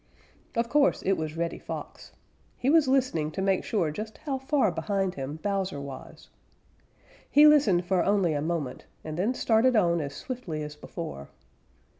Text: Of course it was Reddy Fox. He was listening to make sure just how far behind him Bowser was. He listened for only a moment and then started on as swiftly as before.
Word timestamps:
Of 0.55 0.67
course 0.67 1.03
it 1.03 1.13
was 1.13 1.37
Reddy 1.37 1.59
Fox. 1.59 2.11
He 2.57 2.71
was 2.71 2.87
listening 2.87 3.29
to 3.33 3.39
make 3.43 3.63
sure 3.63 3.91
just 3.91 4.17
how 4.25 4.39
far 4.39 4.71
behind 4.71 5.13
him 5.13 5.35
Bowser 5.43 5.79
was. 5.79 6.29
He 7.29 7.45
listened 7.45 7.85
for 7.85 8.03
only 8.03 8.33
a 8.33 8.41
moment 8.41 8.85
and 9.03 9.15
then 9.15 9.35
started 9.35 9.75
on 9.75 10.01
as 10.01 10.15
swiftly 10.15 10.63
as 10.63 10.75
before. 10.75 11.29